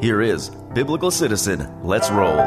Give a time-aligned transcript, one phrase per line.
[0.00, 1.70] Here is Biblical Citizen.
[1.82, 2.40] Let's roll.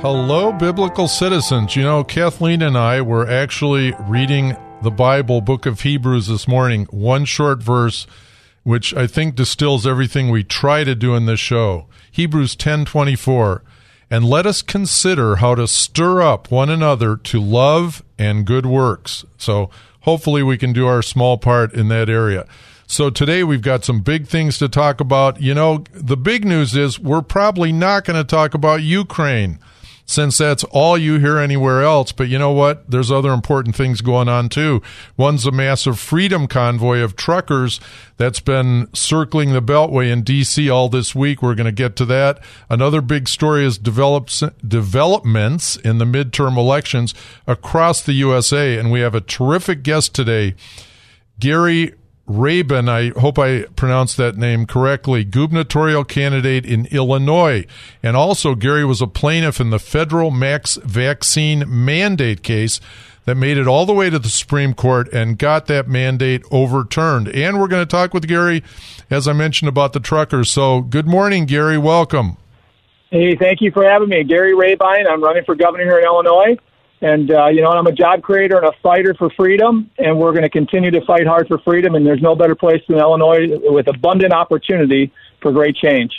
[0.00, 1.76] Hello, Biblical Citizens.
[1.76, 6.86] You know, Kathleen and I were actually reading the Bible, book of Hebrews, this morning,
[6.86, 8.06] one short verse,
[8.62, 11.86] which I think distills everything we try to do in this show.
[12.10, 13.62] Hebrews 10 24.
[14.10, 19.26] And let us consider how to stir up one another to love and good works.
[19.36, 19.68] So
[20.00, 22.46] hopefully we can do our small part in that area.
[22.92, 25.40] So today we've got some big things to talk about.
[25.40, 29.58] You know, the big news is we're probably not going to talk about Ukraine
[30.04, 32.12] since that's all you hear anywhere else.
[32.12, 32.90] But you know what?
[32.90, 34.82] There's other important things going on too.
[35.16, 37.80] One's a massive freedom convoy of truckers
[38.18, 40.68] that's been circling the Beltway in D.C.
[40.68, 41.40] all this week.
[41.40, 42.40] We're going to get to that.
[42.68, 47.14] Another big story is develops, developments in the midterm elections
[47.46, 48.76] across the USA.
[48.76, 50.56] And we have a terrific guest today,
[51.40, 51.94] Gary
[52.26, 57.66] Rabin, I hope I pronounced that name correctly, gubernatorial candidate in Illinois.
[58.02, 62.80] And also, Gary was a plaintiff in the federal max vaccine mandate case
[63.24, 67.28] that made it all the way to the Supreme Court and got that mandate overturned.
[67.28, 68.62] And we're going to talk with Gary,
[69.10, 70.50] as I mentioned, about the truckers.
[70.50, 71.78] So, good morning, Gary.
[71.78, 72.36] Welcome.
[73.10, 74.24] Hey, thank you for having me.
[74.24, 75.06] Gary Rabine.
[75.08, 76.56] I'm running for governor here in Illinois.
[77.02, 80.30] And, uh, you know, I'm a job creator and a fighter for freedom, and we're
[80.30, 81.96] going to continue to fight hard for freedom.
[81.96, 86.12] And there's no better place than Illinois with abundant opportunity for great change.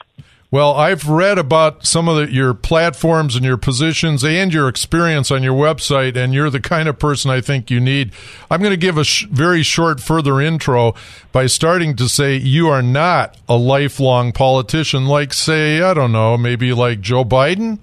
[0.51, 5.31] Well, I've read about some of the, your platforms and your positions and your experience
[5.31, 8.11] on your website, and you're the kind of person I think you need.
[8.51, 10.93] I'm going to give a sh- very short further intro
[11.31, 16.38] by starting to say you are not a lifelong politician like, say, I don't know,
[16.38, 17.79] maybe like Joe Biden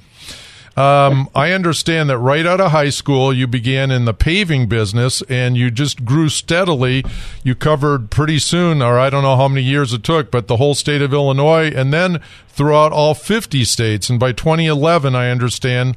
[0.76, 5.22] um, I understand that right out of high school, you began in the paving business
[5.28, 7.04] and you just grew steadily.
[7.42, 10.56] You covered pretty soon, or I don't know how many years it took, but the
[10.56, 14.08] whole state of Illinois and then throughout all 50 states.
[14.08, 15.96] And by 2011, I understand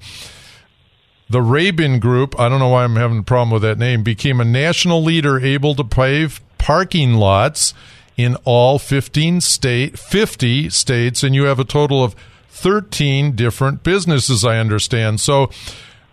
[1.30, 4.40] the Rabin Group, I don't know why I'm having a problem with that name, became
[4.40, 7.74] a national leader able to pave parking lots
[8.18, 12.16] in all 15 state 50 states and you have a total of
[12.53, 15.19] 13 different businesses, I understand.
[15.19, 15.50] So,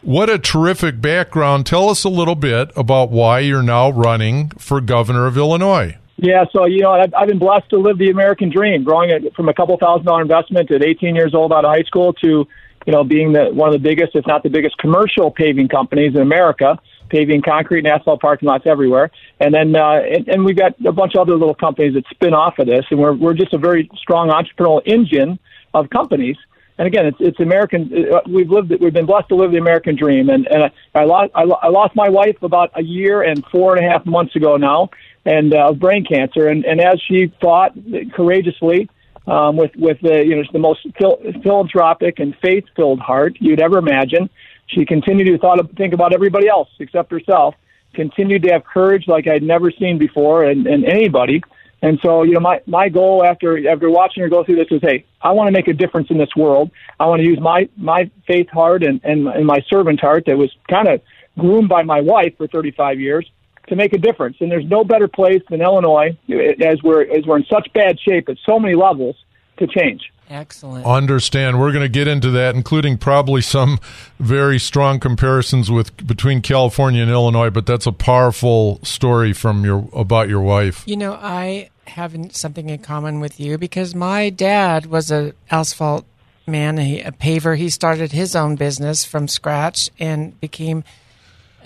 [0.02, 1.66] what a terrific background.
[1.66, 5.98] Tell us a little bit about why you're now running for governor of Illinois.
[6.16, 9.34] Yeah, so you know, I've, I've been blessed to live the American dream, growing it
[9.34, 12.46] from a couple thousand dollar investment at 18 years old out of high school to,
[12.86, 16.14] you know, being the one of the biggest, if not the biggest, commercial paving companies
[16.14, 16.78] in America,
[17.10, 19.10] paving concrete and asphalt parking lots everywhere.
[19.40, 22.32] And then, uh, and, and we've got a bunch of other little companies that spin
[22.32, 25.38] off of this, and we're we're just a very strong entrepreneurial engine
[25.74, 26.36] of companies.
[26.78, 27.92] And again, it's it's American.
[28.10, 28.70] Uh, we've lived.
[28.80, 30.30] We've been blessed to live the American dream.
[30.30, 33.76] And and I, I lost I, I lost my wife about a year and four
[33.76, 34.88] and a half months ago now,
[35.26, 36.48] and uh, brain cancer.
[36.48, 37.74] And and as she fought
[38.14, 38.88] courageously,
[39.26, 43.60] um, with with the you know the most phil- philanthropic and faith filled heart you'd
[43.60, 44.30] ever imagine,
[44.66, 47.54] she continued to thought of, think about everybody else except herself.
[47.92, 51.42] Continued to have courage like I'd never seen before, and, and anybody.
[51.82, 54.80] And so, you know, my, my goal after after watching her go through this is,
[54.82, 56.70] hey, I want to make a difference in this world.
[56.98, 60.36] I want to use my my faith heart and and, and my servant heart that
[60.36, 61.00] was kind of
[61.38, 63.30] groomed by my wife for 35 years
[63.68, 64.36] to make a difference.
[64.40, 66.18] And there's no better place than Illinois,
[66.60, 69.16] as we're as we're in such bad shape at so many levels,
[69.56, 70.12] to change.
[70.30, 70.86] Excellent.
[70.86, 71.58] Understand.
[71.58, 73.80] We're going to get into that, including probably some
[74.20, 77.50] very strong comparisons with between California and Illinois.
[77.50, 80.84] But that's a powerful story from your about your wife.
[80.86, 86.06] You know, I have something in common with you because my dad was a asphalt
[86.46, 87.56] man, a, a paver.
[87.56, 90.84] He started his own business from scratch and became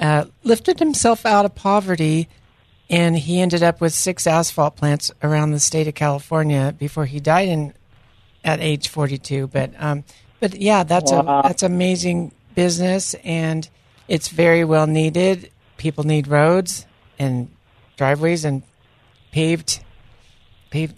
[0.00, 2.28] uh, lifted himself out of poverty.
[2.88, 7.20] And he ended up with six asphalt plants around the state of California before he
[7.20, 7.74] died in
[8.44, 9.46] at age 42.
[9.48, 10.04] But um,
[10.40, 11.40] but yeah, that's Wow.
[11.40, 13.68] a that's amazing business, and
[14.08, 15.50] it's very well needed.
[15.76, 16.86] People need roads
[17.18, 17.48] and
[17.96, 18.62] driveways and
[19.32, 19.80] paved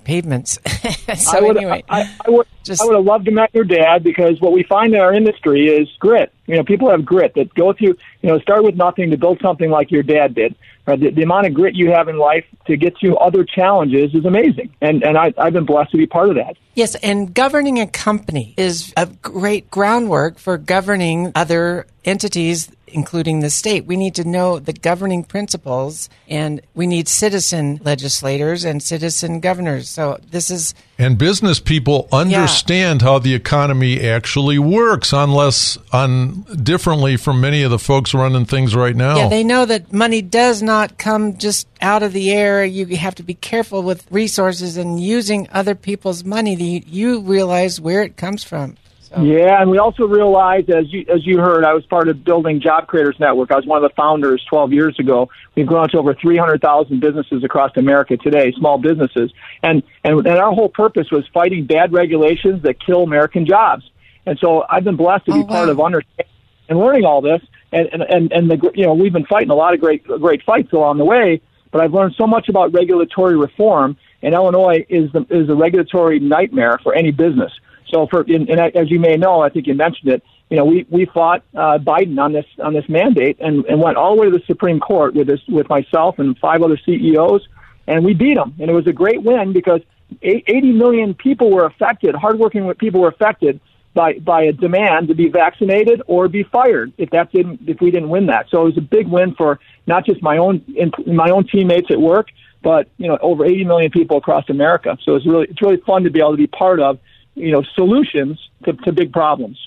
[0.05, 0.59] pavements.
[1.17, 3.65] so I would, anyway, I, I would, just- I would have loved to met your
[3.65, 6.33] dad because what we find in our industry is grit.
[6.47, 7.97] You know, people have grit that go through.
[8.23, 10.55] You know, start with nothing to build something like your dad did.
[10.87, 11.01] Right?
[11.01, 14.25] The, the amount of grit you have in life to get through other challenges is
[14.25, 16.57] amazing, and and I, I've been blessed to be part of that.
[16.75, 23.51] Yes, and governing a company is a great groundwork for governing other entities, including the
[23.51, 23.87] state.
[23.87, 29.89] We need to know the governing principles, and we need citizen legislators and citizen governors.
[29.89, 37.17] So this is And business people understand how the economy actually works, unless on differently
[37.17, 39.17] from many of the folks running things right now.
[39.17, 42.65] Yeah, they know that money does not come just out of the air.
[42.65, 46.83] You have to be careful with resources and using other people's money.
[46.87, 48.77] You realize where it comes from.
[49.09, 52.25] So, Yeah, and we also realized, as you as you heard, I was part of
[52.25, 53.53] building Job Creators Network.
[53.53, 55.29] I was one of the founders 12 years ago.
[55.55, 59.33] We've grown to over 300,000 businesses across America today, small businesses,
[59.63, 63.89] and and and our whole purpose was fighting bad regulations that kill American jobs.
[64.27, 66.33] And so I've been blessed to be Oh, part of understanding
[66.69, 67.43] and learning all this.
[67.73, 70.43] And and and, and the, you know we've been fighting a lot of great great
[70.43, 71.41] fights along the way.
[71.71, 76.19] But I've learned so much about regulatory reform, and Illinois is the is a regulatory
[76.19, 77.53] nightmare for any business.
[77.89, 80.23] So for and, and as you may know, I think you mentioned it.
[80.51, 83.97] You know, we we fought uh, Biden on this on this mandate and, and went
[83.97, 87.47] all the way to the Supreme Court with this with myself and five other CEOs,
[87.87, 88.55] and we beat them.
[88.61, 89.81] And it was a great win because
[90.23, 93.61] 80 million people were affected, hardworking people were affected
[93.95, 97.91] by by a demand to be vaccinated or be fired if that didn't if we
[97.91, 98.47] didn't win that.
[98.51, 100.65] So it was a big win for not just my own
[101.07, 102.29] my own teammates at work,
[102.63, 104.97] but you know over 80 million people across America.
[105.03, 107.01] So it's really it's really fun to be able to be part of
[107.37, 109.65] you know solutions to, to big problems.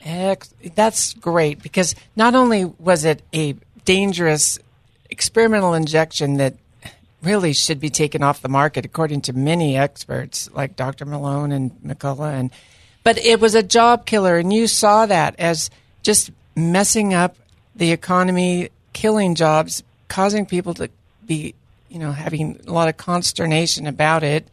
[0.75, 3.55] That's great because not only was it a
[3.85, 4.59] dangerous
[5.09, 6.55] experimental injection that
[7.21, 11.05] really should be taken off the market, according to many experts like Dr.
[11.05, 12.51] Malone and McCullough, and
[13.03, 15.69] but it was a job killer, and you saw that as
[16.01, 17.37] just messing up
[17.75, 20.89] the economy, killing jobs, causing people to
[21.25, 21.53] be,
[21.87, 24.47] you know, having a lot of consternation about it.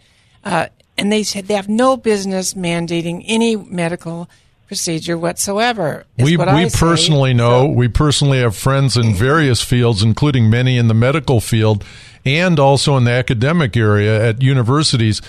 [0.45, 4.29] Uh, and they said they have no business mandating any medical
[4.67, 6.05] procedure whatsoever.
[6.19, 6.79] we what we say.
[6.79, 11.41] personally know So- we personally have friends in various fields, including many in the medical
[11.41, 11.85] field
[12.25, 15.23] and also in the academic area at universities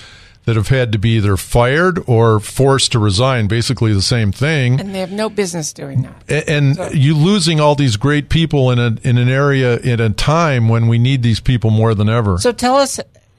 [0.45, 3.47] that have had to be either fired or forced to resign.
[3.47, 4.79] Basically, the same thing.
[4.79, 6.47] and they have no business doing that.
[6.49, 10.69] And you losing all these great people in a in an area in a time
[10.69, 12.37] when we need these people more than ever.
[12.39, 12.97] So tell us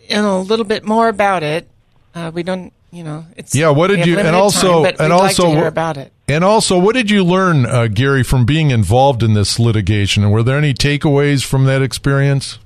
[0.09, 1.69] you know, a little bit more about it.
[2.15, 5.01] Uh, we don't, you know, it's Yeah, what did you- and limited also- time, but
[5.01, 6.13] and we'd like also to hear about it.
[6.29, 10.23] And also, what did you learn, uh, Gary, from being involved in this litigation?
[10.23, 12.59] And were there any takeaways from that experience?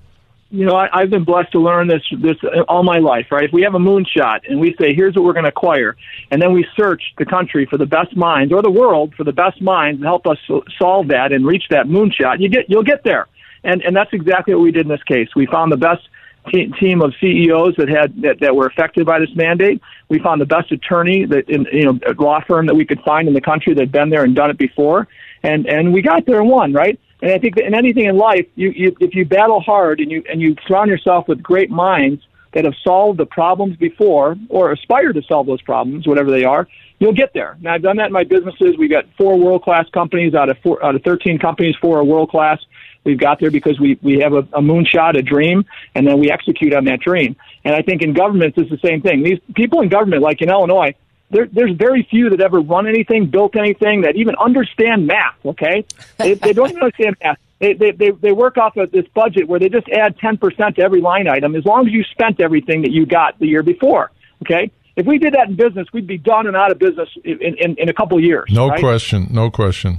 [0.55, 2.37] you know, I, I've been blessed to learn this this
[2.69, 3.29] all my life.
[3.33, 3.45] Right?
[3.45, 5.97] If we have a moonshot and we say, "Here's what we're going to acquire,"
[6.31, 9.33] and then we search the country for the best minds or the world for the
[9.33, 10.37] best minds to help us
[10.79, 13.29] solve that and reach that moonshot, you get you'll get there.
[13.65, 15.29] And and that's exactly what we did in this case.
[15.35, 16.11] We found the best te-
[16.51, 19.81] team of CEOs that had that, that were affected by this mandate.
[20.09, 23.29] We found the best attorney that in you know law firm that we could find
[23.29, 25.09] in the country that had been there and done it before,
[25.43, 26.73] and and we got there and won.
[26.73, 26.99] Right?
[27.23, 30.11] And I think that in anything in life, you, you if you battle hard and
[30.11, 34.73] you and you surround yourself with great minds that have solved the problems before or
[34.73, 37.57] aspire to solve those problems, whatever they are, you'll get there.
[37.61, 38.77] Now I've done that in my businesses.
[38.77, 42.05] We've got four world class companies out of four out of thirteen companies, four are
[42.05, 42.59] world class.
[43.05, 46.31] We've got there because we, we have a, a moonshot, a dream, and then we
[46.31, 47.37] execute on that dream.
[47.65, 49.23] And I think in governments it's the same thing.
[49.23, 50.95] These people in government, like in Illinois,
[51.31, 55.35] there, there's very few that ever run anything, built anything, that even understand math.
[55.45, 55.85] Okay,
[56.19, 57.39] they, they don't even understand math.
[57.59, 60.77] They, they they they work off of this budget where they just add ten percent
[60.77, 63.63] to every line item as long as you spent everything that you got the year
[63.63, 64.11] before.
[64.43, 67.41] Okay, if we did that in business, we'd be done and out of business in
[67.41, 68.51] in, in a couple of years.
[68.53, 68.79] No right?
[68.79, 69.29] question.
[69.31, 69.99] No question.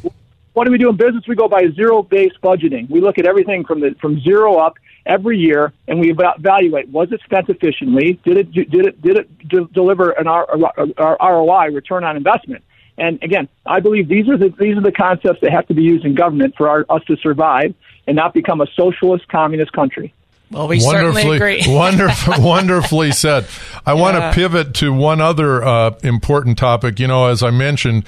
[0.53, 1.23] What do we do in business?
[1.27, 2.89] We go by zero based budgeting.
[2.89, 7.11] We look at everything from the from zero up every year, and we evaluate was
[7.11, 8.19] it spent efficiently?
[8.23, 10.47] Did it did it did it de- deliver an R-
[10.97, 12.63] R- ROI return on investment?
[12.97, 15.81] And again, I believe these are the these are the concepts that have to be
[15.81, 17.73] used in government for our, us to survive
[18.05, 20.13] and not become a socialist communist country.
[20.51, 21.63] Well, we certainly wonderfully, agree.
[21.75, 23.47] wonderful, wonderfully said.
[23.87, 24.29] I want Yeah.
[24.29, 26.99] to pivot to one other uh, important topic.
[26.99, 28.05] You know, as I mentioned,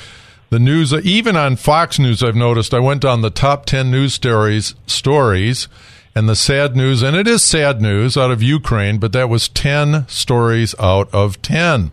[0.55, 2.73] the news, even on Fox News, I've noticed.
[2.73, 5.67] I went on the top ten news stories, stories,
[6.15, 9.49] and the sad news, and it is sad news out of Ukraine, but that was
[9.49, 11.91] ten stories out of ten.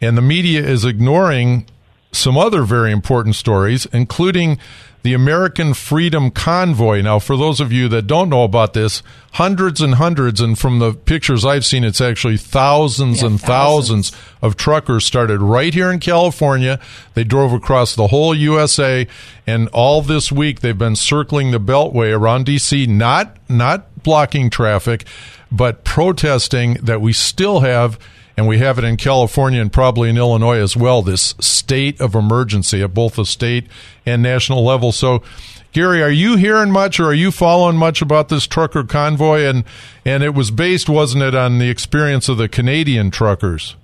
[0.00, 1.66] and the media is ignoring
[2.12, 4.56] some other very important stories, including
[5.02, 7.00] the American Freedom Convoy.
[7.02, 10.78] Now, for those of you that don't know about this, hundreds and hundreds, and from
[10.78, 14.10] the pictures I've seen, it's actually thousands Yeah, and thousands.
[14.10, 16.78] thousands of truckers started right here in California.
[17.14, 19.06] They drove across the whole USA,
[19.46, 25.04] and all this week they've been circling the Beltway around DC, not not blocking traffic,
[25.50, 27.98] but protesting that we still have.
[28.36, 32.14] And we have it in California and probably in Illinois as well, this state of
[32.14, 33.66] emergency at both the state
[34.06, 34.90] and national level.
[34.92, 35.22] So,
[35.72, 39.44] Gary, are you hearing much or are you following much about this trucker convoy?
[39.44, 39.64] And,
[40.04, 43.76] and it was based, wasn't it, on the experience of the Canadian truckers?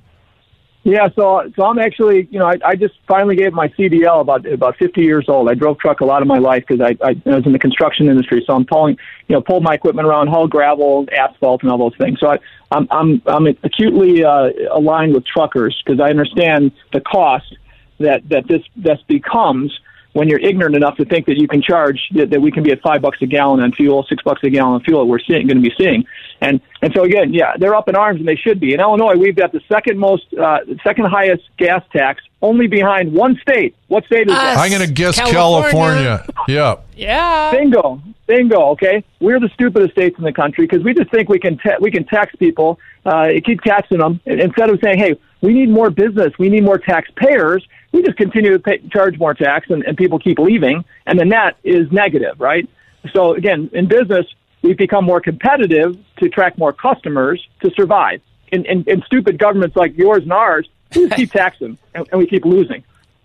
[0.89, 4.47] Yeah, so so I'm actually, you know, I, I just finally gave my CDL about
[4.47, 5.51] about 50 years old.
[5.51, 7.59] I drove truck a lot of my life because I, I, I was in the
[7.59, 8.43] construction industry.
[8.47, 11.97] So I'm pulling, you know, pulled my equipment around, haul gravel, asphalt, and all those
[11.99, 12.19] things.
[12.21, 12.39] So I,
[12.71, 17.55] I'm I'm I'm acutely uh, aligned with truckers because I understand the cost
[18.01, 19.79] that that this this becomes
[20.15, 22.73] when you're ignorant enough to think that you can charge that, that we can be
[22.73, 25.07] at five bucks a gallon on fuel, six bucks a gallon on fuel.
[25.07, 26.05] We're seeing going to be seeing,
[26.41, 28.75] and and so again, yeah, they're up in arms, and they should be.
[28.75, 33.37] In Illinois, we've got the second most, uh, second highest gas tax, only behind one
[33.43, 33.75] state.
[33.89, 34.57] What state is that?
[34.57, 36.23] I'm going to guess California.
[36.25, 36.25] California.
[36.49, 36.77] Yeah.
[36.97, 37.51] Yeah.
[37.53, 38.61] Bingo, bingo.
[38.71, 41.79] Okay, we're the stupidest states in the country because we just think we can ta-
[41.81, 45.91] we can tax people, uh, keep taxing them instead of saying, hey, we need more
[45.91, 47.67] business, we need more taxpayers.
[47.91, 51.25] We just continue to pay, charge more tax, and, and people keep leaving, and the
[51.25, 52.69] net is negative, right?
[53.15, 54.27] So again, in business,
[54.63, 58.21] we've become more competitive to attract more customers to survive.
[58.51, 62.19] In, in, in stupid governments like yours and ours, we just keep taxing, and, and
[62.19, 62.83] we keep losing.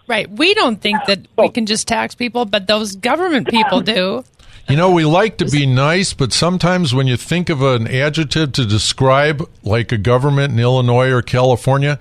[0.08, 0.30] Right.
[0.30, 4.24] We don't think that we can just tax people, but those government people do.
[4.70, 8.54] You know, we like to be nice, but sometimes when you think of an adjective
[8.54, 12.00] to describe like a government in Illinois or California,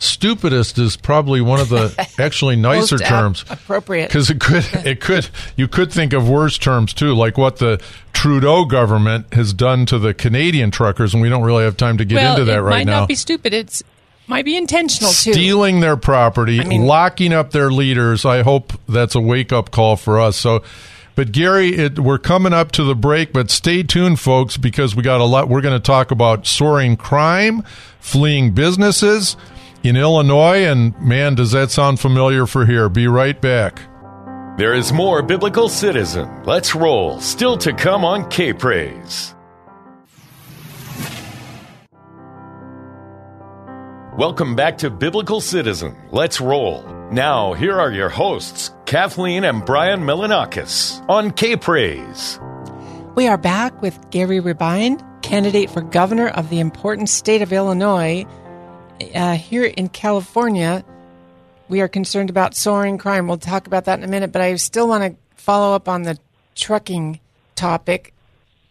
[0.00, 3.44] stupidest is probably one of the actually nicer terms.
[3.48, 4.08] appropriate.
[4.08, 7.80] Because it could, it could, you could think of worse terms too, like what the
[8.12, 12.04] Trudeau government has done to the Canadian truckers, and we don't really have time to
[12.04, 13.00] get well, into that it right might now.
[13.00, 13.54] not be stupid.
[13.54, 13.82] It's
[14.26, 15.32] might be intentional too.
[15.32, 18.24] stealing their property, mean- locking up their leaders.
[18.24, 20.36] I hope that's a wake up call for us.
[20.36, 20.62] So,
[21.16, 25.02] but Gary, it, we're coming up to the break, but stay tuned, folks, because we
[25.02, 25.48] got a lot.
[25.48, 27.62] We're going to talk about soaring crime,
[27.98, 29.36] fleeing businesses
[29.82, 32.88] in Illinois, and man, does that sound familiar for here?
[32.88, 33.80] Be right back.
[34.58, 36.42] There is more Biblical Citizen.
[36.44, 37.18] Let's roll.
[37.20, 39.34] Still to come on K Praise.
[44.18, 45.96] Welcome back to Biblical Citizen.
[46.10, 46.82] Let's roll.
[47.10, 52.38] Now, here are your hosts, Kathleen and Brian Milanakis on K Praise.
[53.14, 58.26] We are back with Gary Rabine, candidate for governor of the important state of Illinois.
[59.00, 60.84] Uh, here in California,
[61.68, 63.26] we are concerned about soaring crime.
[63.26, 66.02] We'll talk about that in a minute, but I still want to follow up on
[66.02, 66.18] the
[66.54, 67.18] trucking
[67.54, 68.12] topic.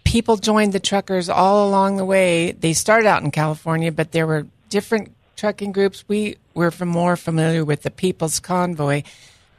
[0.03, 2.51] People joined the truckers all along the way.
[2.51, 6.03] They started out in California, but there were different trucking groups.
[6.07, 9.03] We were more familiar with the People's Convoy,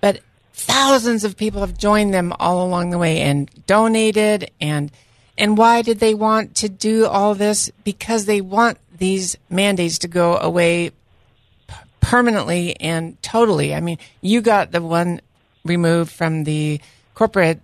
[0.00, 0.20] but
[0.52, 4.92] thousands of people have joined them all along the way and donated and
[5.40, 7.70] and why did they want to do all this?
[7.82, 13.74] Because they want these mandates to go away p- permanently and totally.
[13.74, 15.20] I mean you got the one
[15.64, 16.80] removed from the
[17.14, 17.60] corporate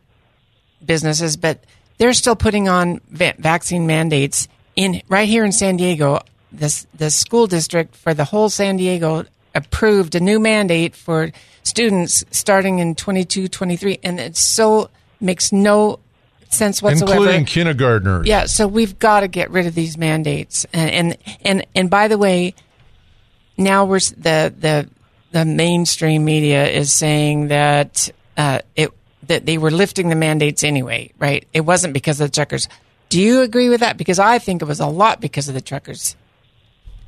[0.84, 1.62] businesses but
[1.98, 6.20] they're still putting on va- vaccine mandates in right here in San Diego.
[6.50, 12.24] This the school district for the whole San Diego approved a new mandate for students
[12.30, 14.88] starting in 22 23 and it so
[15.20, 15.98] makes no
[16.52, 18.26] sense whatsoever including kindergartners.
[18.26, 22.08] yeah, so we've got to get rid of these mandates, and and and, and by
[22.08, 22.54] the way,
[23.56, 24.88] now we're the the
[25.32, 28.90] the mainstream media is saying that uh, it
[29.24, 31.46] that they were lifting the mandates anyway, right?
[31.52, 32.68] It wasn't because of the truckers.
[33.08, 33.96] Do you agree with that?
[33.96, 36.16] Because I think it was a lot because of the truckers.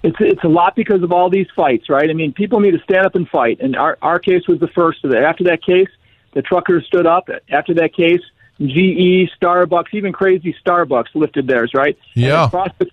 [0.02, 2.08] It's it's a lot because of all these fights, right?
[2.08, 4.68] I mean, people need to stand up and fight, and our our case was the
[4.68, 5.24] first of that.
[5.24, 5.88] After that case,
[6.34, 7.28] the truckers stood up.
[7.50, 8.20] After that case,
[8.60, 11.96] GE, Starbucks, even crazy Starbucks lifted theirs, right?
[12.14, 12.48] Yeah.
[12.78, 12.90] The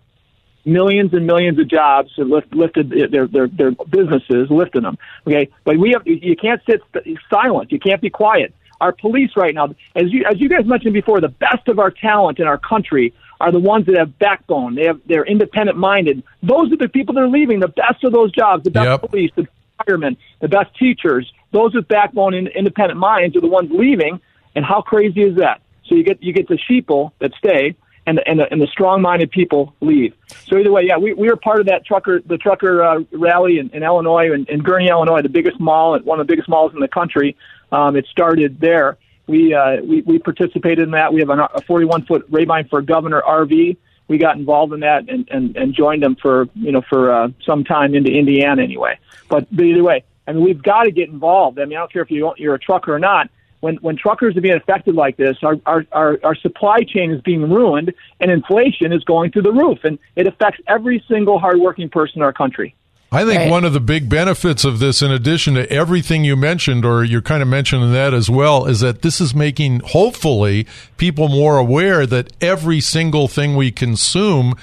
[0.65, 4.98] millions and millions of jobs lift, lifted their, their their businesses, lifted them.
[5.27, 6.81] Okay, but we have you can't sit
[7.29, 7.72] silent.
[7.72, 8.53] You can't be quiet.
[8.81, 11.91] Our police right now, as you as you guys mentioned before, the best of our
[11.91, 14.75] talent in our country are the ones that have backbone.
[14.75, 16.24] They have they're independent minded.
[16.43, 17.60] Those are the people that are leaving.
[17.60, 19.10] The best of those jobs, the best Yep.
[19.10, 19.48] police, the
[19.86, 21.31] firemen, the best teachers.
[21.51, 24.19] Those with backbone and independent minds are the ones leaving.
[24.56, 25.62] And how crazy is that?
[25.88, 29.32] So you get you get the sheeple that stay, and and the, and the strong-minded
[29.32, 30.14] people leave.
[30.48, 33.60] So either way, yeah, we, we were part of that trucker the trucker uh, rally
[33.60, 36.74] in, in Illinois in, in Gurnee, Illinois, the biggest mall, one of the biggest malls
[36.74, 37.36] in the country.
[37.72, 38.98] Um, it started there.
[39.28, 41.14] We, uh, we we participated in that.
[41.14, 43.78] We have a 41 foot Rabine for Governor RV.
[44.08, 47.30] We got involved in that and, and, and joined them for you know for uh,
[47.44, 49.00] some time into Indiana anyway.
[49.30, 51.60] But, but either way, I mean we've got to get involved.
[51.60, 53.30] I mean I don't care if you you're a trucker or not
[53.65, 57.19] when when truckers are being affected like this, our, our our our supply chain is
[57.22, 61.89] being ruined, and inflation is going through the roof, and it affects every single hardworking
[61.89, 62.75] person in our country.
[63.12, 63.50] I think right.
[63.50, 67.22] one of the big benefits of this, in addition to everything you mentioned, or you're
[67.22, 70.67] kind of mentioning that as well, is that this is making hopefully
[70.98, 74.53] people more aware that every single thing we consume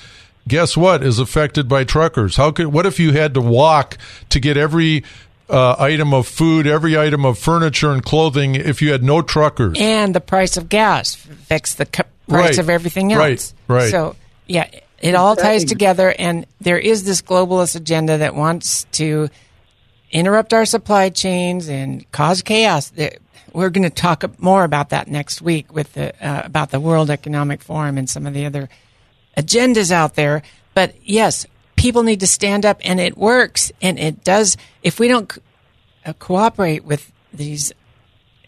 [0.47, 3.97] guess what is affected by truckers how could what if you had to walk
[4.29, 5.05] to get every
[5.49, 9.79] uh, item of food, every item of furniture and clothing if you had no truckers.
[9.81, 12.59] And the price of gas affects the price right.
[12.59, 13.55] of everything else.
[13.69, 13.91] Right, right.
[13.91, 14.69] So, yeah,
[15.01, 16.15] it all ties together.
[16.19, 19.29] And there is this globalist agenda that wants to
[20.11, 22.93] interrupt our supply chains and cause chaos.
[23.53, 27.11] We're going to talk more about that next week with the uh, about the World
[27.11, 28.69] Economic Forum and some of the other
[29.37, 30.43] agendas out there.
[30.75, 31.47] But yes,
[31.83, 34.57] people need to stand up and it works and it does.
[34.85, 35.37] If we don't
[36.07, 37.73] uh, cooperate with these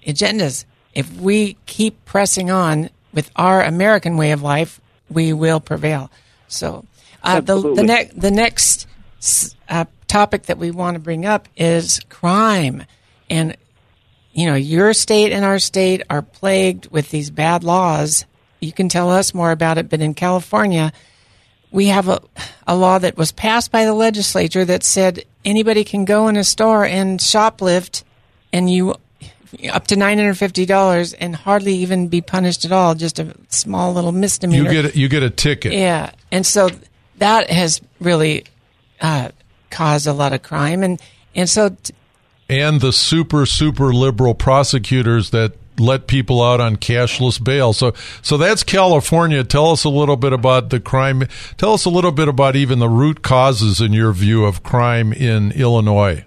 [0.06, 0.64] agendas
[0.94, 6.10] if we keep pressing on with our american way of life we will prevail.
[6.48, 6.84] So
[7.22, 8.86] uh, the the, ne- the next
[9.68, 12.84] uh, topic that we want to bring up is crime.
[13.30, 13.56] And
[14.32, 18.26] you know your state and our state are plagued with these bad laws.
[18.60, 20.92] You can tell us more about it but in california
[21.74, 22.22] we have a,
[22.68, 26.44] a law that was passed by the legislature that said anybody can go in a
[26.44, 28.04] store and shoplift
[28.52, 28.94] and you
[29.72, 33.34] up to nine hundred fifty dollars and hardly even be punished at all, just a
[33.48, 34.70] small little misdemeanor.
[34.70, 35.72] You get a, you get a ticket.
[35.72, 36.70] Yeah, and so
[37.18, 38.44] that has really
[39.00, 39.30] uh,
[39.70, 41.02] caused a lot of crime, and
[41.34, 41.70] and so.
[41.70, 41.92] T-
[42.48, 47.72] and the super super liberal prosecutors that let people out on cashless bail.
[47.72, 49.44] So, so that's California.
[49.44, 51.24] Tell us a little bit about the crime.
[51.56, 55.12] Tell us a little bit about even the root causes, in your view, of crime
[55.12, 56.24] in Illinois.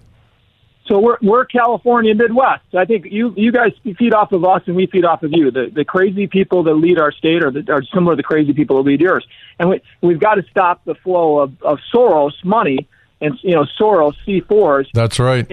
[0.87, 2.63] So we're we're California Midwest.
[2.73, 5.51] I think you you guys feed off of us and we feed off of you.
[5.51, 8.53] The the crazy people that lead our state are, the, are similar to the crazy
[8.53, 9.27] people that lead yours.
[9.59, 12.87] And we we've got to stop the flow of, of Soros money
[13.19, 14.87] and you know Soros C4s.
[14.93, 15.45] That's right.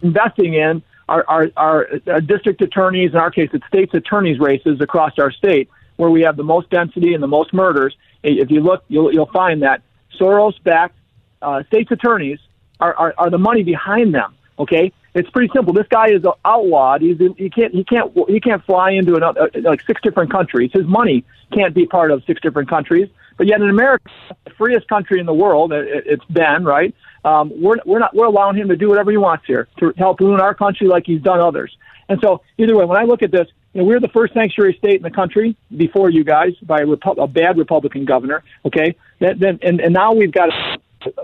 [0.00, 4.80] investing in our, our, our uh, district attorneys, in our case, it's state's attorneys races
[4.80, 7.96] across our state, where we have the most density and the most murders.
[8.22, 9.82] If you look, you'll, you'll find that
[10.18, 10.96] Soros-backed
[11.40, 12.38] uh, state's attorneys
[12.80, 14.34] are, are, are the money behind them.
[14.58, 15.72] Okay, it's pretty simple.
[15.72, 17.02] This guy is outlawed.
[17.02, 20.70] He's he can't he can't he can't fly into another uh, like six different countries.
[20.72, 23.08] His money can't be part of six different countries.
[23.36, 24.10] But yet in America,
[24.44, 26.94] the freest country in the world, it, it's been right
[27.24, 30.20] um, we're we're not we're allowing him to do whatever he wants here to help
[30.20, 31.76] ruin our country like he's done others.
[32.08, 34.74] And so either way, when I look at this, you know, we're the first sanctuary
[34.78, 38.42] state in the country before you guys by a, Repu- a bad Republican governor.
[38.64, 40.78] Okay, then then and, and now we've got a,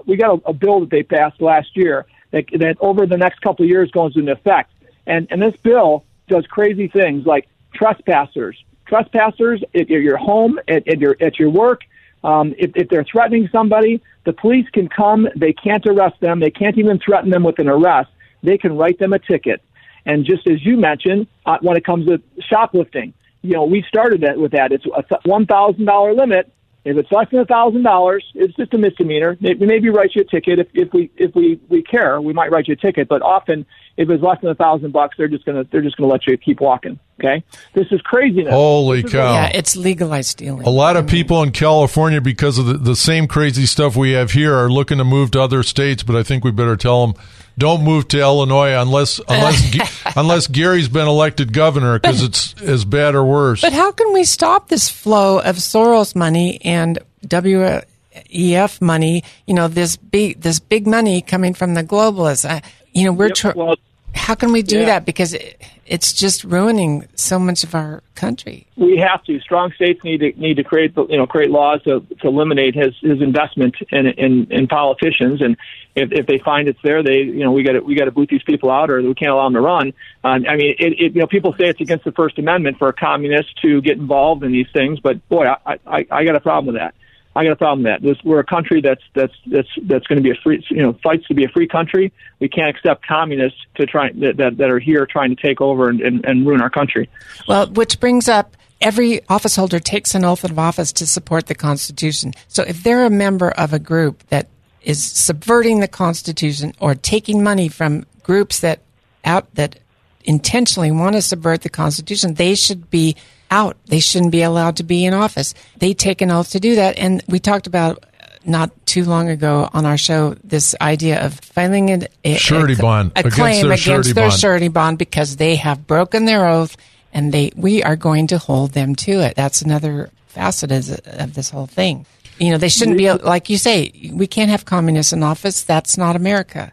[0.07, 3.41] we got a, a bill that they passed last year that that over the next
[3.41, 4.73] couple of years goes into effect.
[5.07, 10.99] And and this bill does crazy things like trespassers, trespassers at your home, at, at
[11.01, 11.83] your at your work.
[12.25, 15.29] Um, if, if they're threatening somebody, the police can come.
[15.37, 16.41] They can't arrest them.
[16.41, 18.11] They can't even threaten them with an arrest.
[18.43, 19.63] They can write them a ticket.
[20.05, 24.23] And just as you mentioned, uh, when it comes to shoplifting, you know, we started
[24.23, 24.73] that with that.
[24.73, 26.53] It's a one thousand dollar limit.
[26.85, 29.37] If it's less than a thousand dollars, it's just a misdemeanor.
[29.41, 32.21] Maybe, maybe write you a ticket if, if we if we we care.
[32.21, 33.67] We might write you a ticket, but often
[33.99, 36.39] if it's less than a thousand bucks, they're just gonna they're just gonna let you
[36.39, 37.01] keep walking.
[37.19, 38.53] Okay, this is craziness.
[38.53, 39.33] Holy cow!
[39.33, 40.65] Yeah, it's legalized stealing.
[40.65, 44.31] A lot of people in California, because of the, the same crazy stuff we have
[44.31, 46.05] here, are looking to move to other states.
[46.05, 47.17] But I think we better tell them
[47.59, 53.17] don't move to Illinois unless unless unless Gary's been elected governor because it's as bad
[53.17, 53.63] or worse.
[53.63, 59.25] But how can we stop this flow of Soros money and WEF money?
[59.49, 62.49] You know this big this big money coming from the globalists.
[62.49, 63.75] I, you know we're yep, tr- well,
[64.19, 64.87] how can we do yeah.
[64.87, 65.07] that?
[65.07, 68.67] Because it, it's just ruining so much of our country.
[68.77, 69.41] We have to.
[69.41, 72.75] Strong states need to need to create the you know create laws to, to eliminate
[72.75, 75.41] his his investment in, in in politicians.
[75.41, 75.57] And
[75.95, 78.13] if if they find it's there, they you know we got to we got to
[78.13, 79.93] boot these people out, or we can't allow them to run.
[80.25, 82.89] Um, I mean, it, it, you know, people say it's against the First Amendment for
[82.89, 86.41] a communist to get involved in these things, but boy, I I, I got a
[86.41, 86.95] problem with that.
[87.39, 88.25] I got a problem with that.
[88.25, 91.25] We're a country that's that's that's that's going to be a free, you know, fights
[91.29, 92.13] to be a free country.
[92.41, 95.89] We can't accept communists to try that that, that are here trying to take over
[95.89, 97.09] and, and, and ruin our country.
[97.47, 101.55] Well, which brings up every office holder takes an oath of office to support the
[101.55, 102.35] Constitution.
[102.49, 104.49] So if they're a member of a group that
[104.83, 108.81] is subverting the Constitution or taking money from groups that
[109.25, 109.79] out that
[110.25, 113.15] intentionally want to subvert the Constitution, they should be
[113.51, 113.77] out.
[113.87, 115.55] They shouldn't be allowed to be in office.
[115.79, 116.99] They take an oath to do that.
[116.99, 121.39] And we talked about uh, not too long ago on our show this idea of
[121.41, 124.41] filing a, a surety a, bond a against claim their against surety their bond.
[124.41, 126.77] surety bond because they have broken their oath
[127.13, 129.35] and they we are going to hold them to it.
[129.37, 132.07] That's another facet of, of this whole thing.
[132.39, 134.13] You know, they shouldn't be like you say.
[134.13, 135.65] We can't have communists in office.
[135.65, 136.73] That's not America.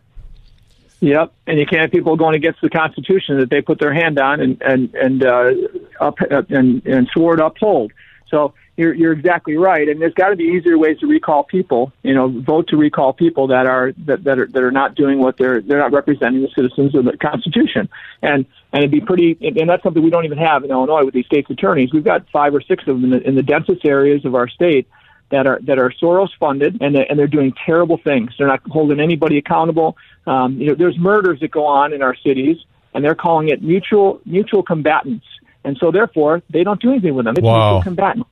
[1.05, 4.19] Yep, and you can't have people going against the Constitution that they put their hand
[4.19, 5.51] on and and and uh,
[5.99, 6.15] up
[6.49, 7.91] and and swore to uphold.
[8.27, 11.93] So you're you're exactly right, and there's got to be easier ways to recall people.
[12.01, 15.19] You know, vote to recall people that are that, that are that are not doing
[15.19, 17.87] what they're they're not representing the citizens of the Constitution.
[18.23, 21.13] And and it'd be pretty, and that's something we don't even have in Illinois with
[21.13, 21.93] these state's attorneys.
[21.93, 24.47] We've got five or six of them in the, in the densest areas of our
[24.47, 24.87] state
[25.31, 28.31] that are that are Soros funded and they're, and they're doing terrible things.
[28.37, 29.97] They're not holding anybody accountable.
[30.27, 32.57] Um, you know, there's murders that go on in our cities,
[32.93, 35.25] and they're calling it mutual mutual combatants,
[35.63, 37.35] and so therefore they don't do anything with them.
[37.37, 37.73] It's Wow.
[37.75, 38.27] mutual combatant.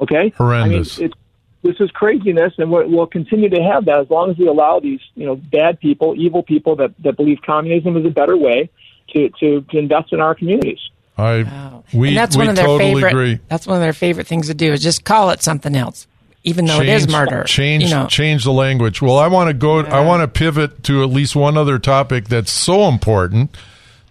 [0.00, 0.98] Okay, Horrendous.
[0.98, 1.18] I mean, it's
[1.62, 4.78] this is craziness, and we're, we'll continue to have that as long as we allow
[4.78, 8.70] these you know bad people, evil people that that believe communism is a better way
[9.10, 10.78] to to, to invest in our communities.
[11.16, 13.10] I we and that's we one of their totally favorite.
[13.10, 13.38] agree.
[13.48, 16.06] That's one of their favorite things to do is just call it something else,
[16.44, 17.44] even though it is murder.
[17.44, 18.06] Change you know.
[18.06, 19.02] change the language.
[19.02, 19.80] Well, I want to go.
[19.80, 23.56] I want to pivot to at least one other topic that's so important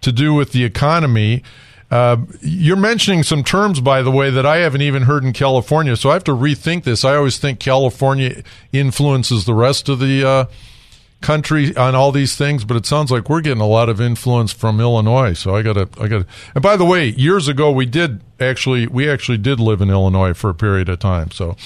[0.02, 1.42] to do with the economy.
[1.90, 5.96] Uh, you're mentioning some terms, by the way, that I haven't even heard in California,
[5.96, 7.02] so I have to rethink this.
[7.02, 10.44] I always think California influences the rest of the uh,
[11.22, 14.52] country on all these things, but it sounds like we're getting a lot of influence
[14.52, 15.32] from Illinois.
[15.32, 16.26] So I gotta, I gotta.
[16.54, 20.34] And by the way, years ago we did actually, we actually did live in Illinois
[20.34, 21.30] for a period of time.
[21.30, 21.56] So,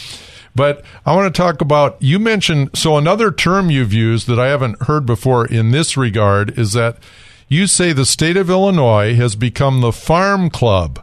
[0.54, 1.96] but I want to talk about.
[2.00, 6.58] You mentioned so another term you've used that I haven't heard before in this regard
[6.58, 6.98] is that
[7.48, 11.02] you say the state of Illinois has become the farm club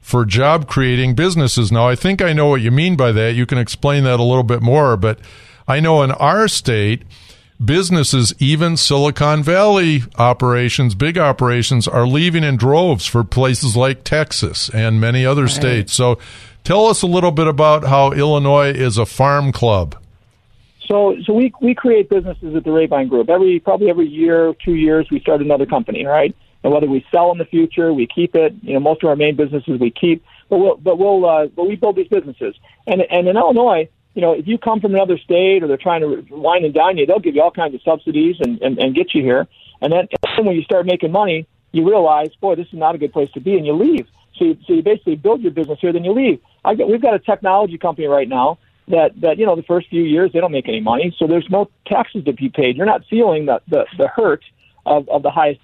[0.00, 1.70] for job creating businesses.
[1.70, 3.34] Now, I think I know what you mean by that.
[3.34, 5.18] You can explain that a little bit more, but
[5.68, 7.02] I know in our state,
[7.64, 14.68] businesses, even Silicon Valley operations, big operations, are leaving in droves for places like Texas
[14.70, 15.92] and many other states.
[15.92, 16.18] So
[16.64, 19.96] tell us a little bit about how Illinois is a farm club.
[20.86, 23.30] So, so we we create businesses at the Rabine Group.
[23.30, 26.34] Every probably every year, two years, we start another company, right?
[26.64, 28.54] And whether we sell in the future, we keep it.
[28.62, 31.66] You know, most of our main businesses we keep, but we'll but we'll uh, but
[31.66, 32.54] we build these businesses.
[32.86, 36.02] And and in Illinois, you know, if you come from another state or they're trying
[36.02, 38.94] to wine and dine you, they'll give you all kinds of subsidies and and, and
[38.94, 39.46] get you here.
[39.80, 42.94] And then, and then when you start making money, you realize, boy, this is not
[42.94, 44.06] a good place to be, and you leave.
[44.38, 46.40] So you, so you basically build your business here, then you leave.
[46.64, 49.88] I got, we've got a technology company right now that that you know the first
[49.88, 52.76] few years they don't make any money, so there's no taxes to be paid.
[52.76, 54.44] You're not feeling the the, the hurt
[54.86, 55.60] of, of the highest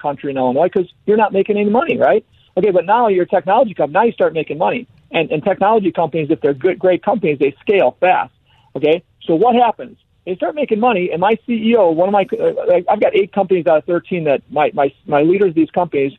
[0.00, 2.24] country in Illinois because you're not making any money, right?
[2.56, 3.94] Okay, but now you're a technology company.
[3.94, 7.54] Now you start making money, and and technology companies, if they're good, great companies, they
[7.60, 8.32] scale fast.
[8.74, 9.98] Okay, so what happens?
[10.24, 13.66] They start making money, and my CEO, one of my, uh, I've got eight companies
[13.66, 16.12] out of thirteen that my my my leaders of these companies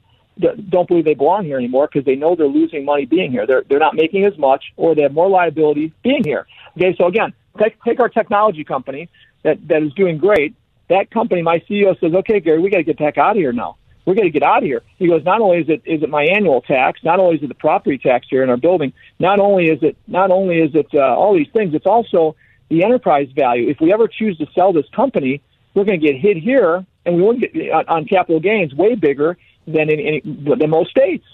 [0.69, 3.45] don't believe they belong here anymore because they know they're losing money being here.
[3.45, 6.47] They're they're not making as much, or they have more liability being here.
[6.78, 9.10] Okay, so again, take take our technology company
[9.43, 10.56] that that is doing great.
[10.89, 13.52] That company, my CEO says, okay, Gary, we got to get heck out of here
[13.52, 13.76] now.
[14.08, 14.84] We're going to get out of here.
[14.98, 17.48] He goes, not only is it is it my annual tax, not only is it
[17.50, 20.88] the property tax here in our building, not only is it not only is it
[20.93, 22.38] uh, all these things, it's also
[22.70, 23.70] the enterprise value.
[23.70, 25.41] If we ever choose to sell this company,
[25.74, 28.96] we're going to get hit here, and we won't get on, on capital gains way
[28.96, 31.26] bigger than in, in than most states.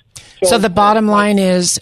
[0.43, 1.79] So the bottom line is,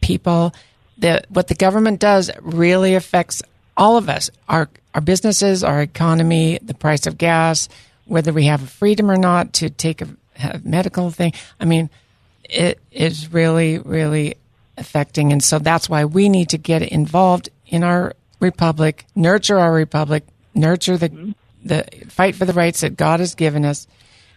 [0.00, 0.52] people,
[0.98, 3.44] the what the government does really affects
[3.76, 7.68] all of us, our our businesses, our economy, the price of gas,
[8.06, 10.08] whether we have a freedom or not to take a,
[10.42, 11.32] a medical thing.
[11.60, 11.90] I mean,
[12.44, 14.36] it is really, really
[14.76, 19.72] affecting, and so that's why we need to get involved in our republic, nurture our
[19.72, 23.86] republic, nurture the the fight for the rights that God has given us.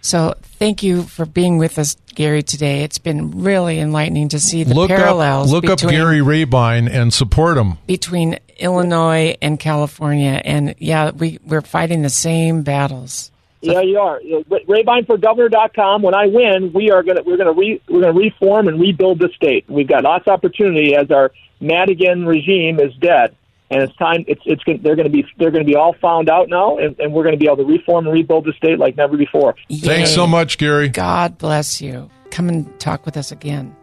[0.01, 2.83] So thank you for being with us, Gary, today.
[2.83, 6.87] It's been really enlightening to see the look parallels up, look up between, Gary Rabine
[6.87, 7.79] and support him.
[7.87, 10.39] between Illinois and California.
[10.45, 13.31] And yeah, we, we're fighting the same battles.
[13.65, 14.19] Yeah, you are.
[14.19, 16.01] RabineForGovernor.com.
[16.01, 19.29] When I win, we are gonna we're gonna re, we're gonna reform and rebuild the
[19.35, 19.65] state.
[19.69, 23.35] We've got lots of opportunity as our Madigan regime is dead,
[23.69, 24.25] and it's time.
[24.27, 26.77] It's it's gonna, they're going to be they're going to be all found out now,
[26.77, 29.17] and, and we're going to be able to reform and rebuild the state like never
[29.17, 29.55] before.
[29.71, 30.89] Thanks so much, Gary.
[30.89, 32.09] God bless you.
[32.31, 33.75] Come and talk with us again.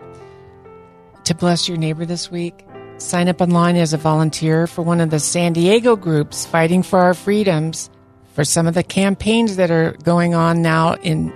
[1.25, 2.66] to bless your neighbor this week?
[2.99, 6.99] Sign up online as a volunteer for one of the San Diego groups fighting for
[7.01, 7.90] our freedoms
[8.33, 11.33] for some of the campaigns that are going on now in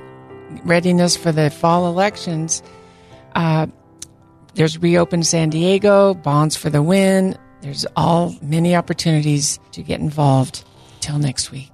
[0.64, 2.62] readiness for the fall elections.
[3.34, 3.66] Uh,
[4.54, 7.36] there's Reopen San Diego, Bonds for the Win.
[7.60, 10.64] There's all many opportunities to get involved.
[11.00, 11.70] Till next week.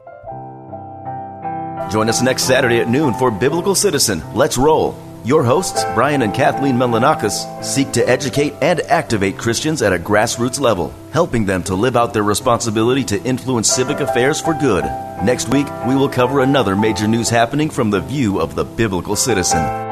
[1.90, 4.22] Join us next Saturday at noon for Biblical Citizen.
[4.34, 4.92] Let's roll.
[5.24, 10.58] Your hosts, Brian and Kathleen Melanakis, seek to educate and activate Christians at a grassroots
[10.58, 14.82] level, helping them to live out their responsibility to influence civic affairs for good.
[15.22, 19.14] Next week, we will cover another major news happening from the view of the biblical
[19.14, 19.91] citizen.